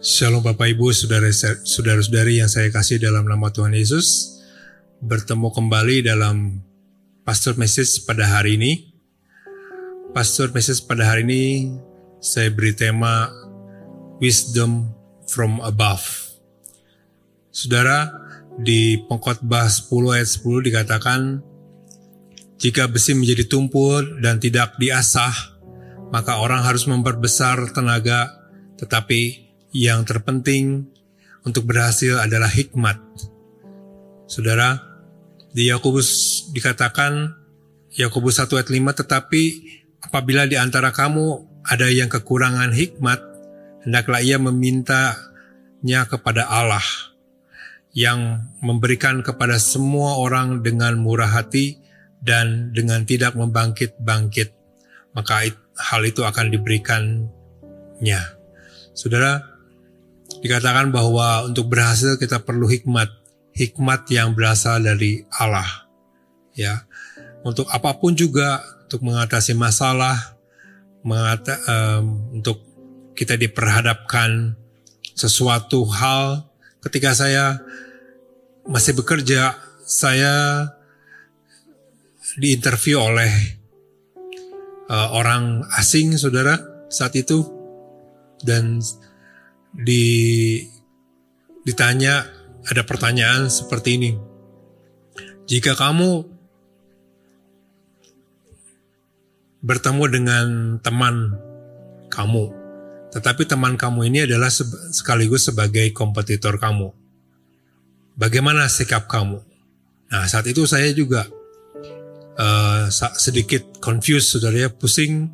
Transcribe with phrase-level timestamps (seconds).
[0.00, 4.38] Shalom Bapak Ibu, saudara-saudari yang saya kasih dalam nama Tuhan Yesus.
[5.02, 6.64] Bertemu kembali dalam
[7.26, 8.94] Pastor Message pada hari ini.
[10.16, 11.44] Pastor Message pada hari ini
[12.22, 13.28] saya beri tema
[14.22, 14.94] Wisdom
[15.28, 16.06] from Above.
[17.52, 18.08] Saudara,
[18.56, 21.20] di pengkhotbah 10 ayat 10 dikatakan,
[22.62, 25.34] jika besi menjadi tumpul dan tidak diasah,
[26.14, 28.30] maka orang harus memperbesar tenaga,
[28.78, 29.41] tetapi
[29.72, 30.86] yang terpenting
[31.42, 33.00] untuk berhasil adalah hikmat.
[34.28, 34.78] Saudara,
[35.52, 36.08] di Yakobus
[36.56, 37.36] dikatakan
[37.92, 39.42] Yakobus 1 ayat 5 tetapi
[40.00, 43.20] apabila di antara kamu ada yang kekurangan hikmat
[43.84, 46.84] hendaklah ia memintanya kepada Allah
[47.92, 51.76] yang memberikan kepada semua orang dengan murah hati
[52.24, 54.56] dan dengan tidak membangkit-bangkit
[55.12, 58.20] maka hal itu akan diberikannya.
[58.96, 59.51] Saudara,
[60.42, 63.08] dikatakan bahwa untuk berhasil kita perlu hikmat,
[63.54, 65.86] hikmat yang berasal dari Allah.
[66.52, 66.84] Ya,
[67.46, 70.36] untuk apa pun juga, untuk mengatasi masalah,
[71.06, 72.60] mengata, um, untuk
[73.14, 74.58] kita diperhadapkan
[75.14, 76.50] sesuatu hal.
[76.82, 77.62] Ketika saya
[78.66, 79.54] masih bekerja,
[79.86, 80.66] saya
[82.36, 83.30] diinterview oleh
[84.90, 86.58] uh, orang asing, saudara,
[86.90, 87.46] saat itu,
[88.42, 88.82] dan
[89.72, 90.04] di
[91.64, 92.28] ditanya
[92.68, 94.12] ada pertanyaan seperti ini.
[95.48, 96.28] Jika kamu
[99.62, 100.46] bertemu dengan
[100.78, 101.36] teman
[102.12, 102.44] kamu,
[103.10, 104.52] tetapi teman kamu ini adalah
[104.94, 106.94] sekaligus sebagai kompetitor kamu.
[108.14, 109.40] Bagaimana sikap kamu?
[110.12, 111.24] Nah, saat itu saya juga
[112.36, 112.84] uh,
[113.16, 115.32] sedikit confused, saudara ya, pusing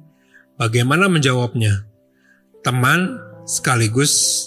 [0.55, 1.85] bagaimana menjawabnya.
[2.63, 4.45] Teman sekaligus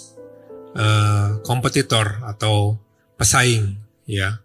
[0.78, 2.78] uh, kompetitor atau
[3.18, 3.74] pesaing
[4.06, 4.38] ya.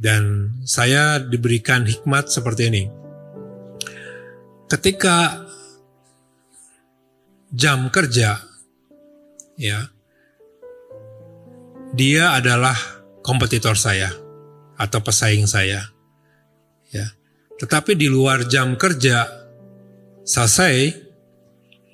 [0.00, 2.84] Dan saya diberikan hikmat seperti ini.
[4.68, 5.44] Ketika
[7.50, 8.38] jam kerja
[9.58, 9.80] ya
[11.92, 12.78] dia adalah
[13.20, 14.14] kompetitor saya
[14.78, 15.90] atau pesaing saya.
[16.94, 17.06] Ya.
[17.60, 19.26] Tetapi di luar jam kerja
[20.24, 20.94] selesai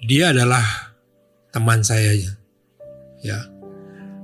[0.07, 0.86] dia adalah
[1.57, 2.13] teman saya
[3.25, 3.41] ya.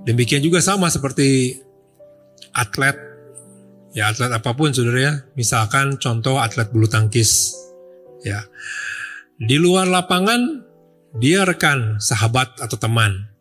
[0.05, 1.57] Demikian juga sama seperti
[2.53, 2.93] atlet
[3.97, 7.57] ya atlet apa pun saudara ya misalkan contoh atlet bulu tangkis
[8.21, 8.45] ya.
[9.41, 10.61] Di luar lapangan
[11.17, 13.33] dia rekan sahabat atau teman.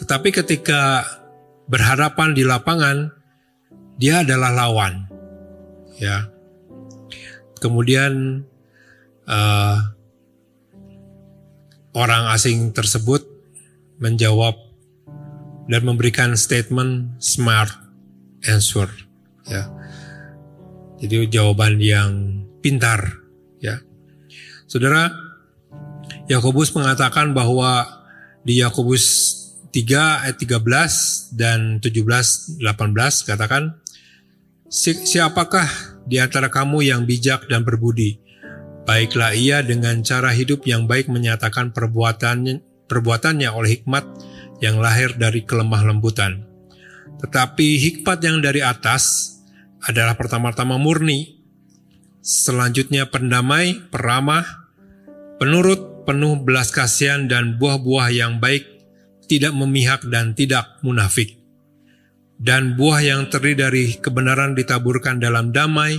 [0.00, 1.04] Tetapi ketika
[1.68, 3.12] berhadapan di lapangan
[4.00, 5.04] dia adalah lawan
[6.00, 6.32] ya.
[7.60, 8.44] Kemudian
[9.28, 9.78] uh,
[11.94, 13.33] orang asing tersebut
[14.04, 14.52] menjawab
[15.64, 17.72] dan memberikan statement smart
[18.44, 18.92] answer
[19.48, 19.72] ya.
[21.00, 23.24] Jadi jawaban yang pintar
[23.64, 23.80] ya.
[24.68, 25.08] Saudara,
[26.28, 27.84] Yakobus mengatakan bahwa
[28.44, 29.32] di Yakobus
[29.72, 33.80] 3 ayat 13 dan 17 18 katakan
[34.70, 35.66] siapakah
[36.04, 38.20] di antara kamu yang bijak dan berbudi
[38.84, 44.04] baiklah ia dengan cara hidup yang baik menyatakan perbuatannya perbuatannya oleh hikmat
[44.62, 46.44] yang lahir dari kelemah lembutan.
[47.20, 49.36] Tetapi hikmat yang dari atas
[49.84, 51.40] adalah pertama-tama murni,
[52.24, 54.44] selanjutnya pendamai, peramah,
[55.40, 58.64] penurut, penuh belas kasihan dan buah-buah yang baik,
[59.28, 61.40] tidak memihak dan tidak munafik.
[62.34, 65.96] Dan buah yang terdiri dari kebenaran ditaburkan dalam damai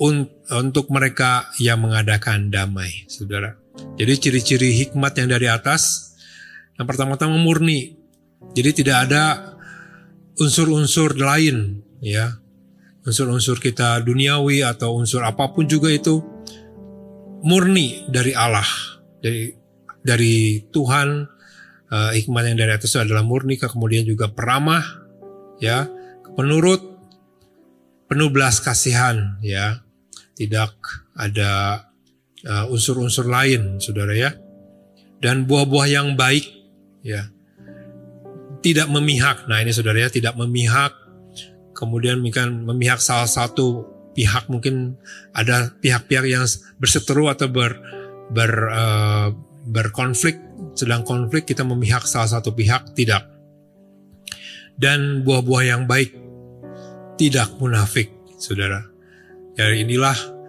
[0.00, 3.59] untuk mereka yang mengadakan damai, saudara.
[3.98, 6.14] Jadi ciri-ciri hikmat yang dari atas,
[6.76, 7.96] yang pertama-tama murni.
[8.56, 9.54] Jadi tidak ada
[10.40, 12.40] unsur-unsur lain, ya,
[13.04, 16.24] unsur-unsur kita duniawi atau unsur apa pun juga itu
[17.44, 18.66] murni dari Allah,
[19.20, 19.52] dari
[20.00, 21.38] dari Tuhan.
[21.90, 25.02] Uh, hikmat yang dari atas adalah murni, kemudian juga peramah,
[25.58, 25.90] ya,
[26.38, 26.78] penurut,
[28.06, 29.82] penuh belas kasihan, ya,
[30.38, 30.78] tidak
[31.18, 31.82] ada
[32.46, 34.30] uh, unsur-unsur lain, saudara ya.
[35.20, 36.48] Dan buah-buah yang baik,
[37.04, 37.28] ya.
[38.60, 39.48] Tidak memihak.
[39.48, 40.92] Nah ini saudara ya, tidak memihak.
[41.72, 45.00] Kemudian mungkin memihak salah satu pihak mungkin
[45.32, 46.44] ada pihak-pihak yang
[46.76, 47.80] berseteru atau ber,
[48.28, 49.28] ber uh,
[49.64, 50.36] berkonflik.
[50.76, 53.28] Sedang konflik kita memihak salah satu pihak, tidak.
[54.76, 56.16] Dan buah-buah yang baik
[57.20, 58.80] tidak munafik, saudara.
[59.52, 60.39] Dari inilah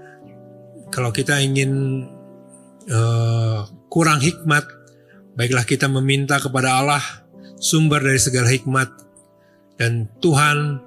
[0.92, 2.04] kalau kita ingin
[2.92, 4.82] uh, kurang hikmat,
[5.32, 7.04] Baiklah kita meminta kepada Allah
[7.56, 8.90] sumber dari segala hikmat
[9.80, 10.84] dan Tuhan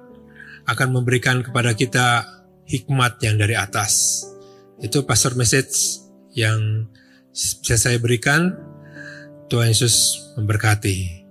[0.69, 2.21] akan memberikan kepada kita
[2.69, 4.21] hikmat yang dari atas.
[4.77, 6.05] Itu pastor message
[6.37, 6.85] yang
[7.33, 8.53] bisa saya berikan.
[9.49, 11.24] Tuhan Yesus memberkati.